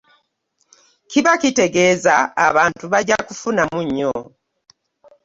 Kiba 1.09 1.33
kitegeeza 1.41 2.15
abantu 2.47 2.83
bajja 2.93 3.17
kufunamu 3.27 3.79
nnyo. 3.85 4.13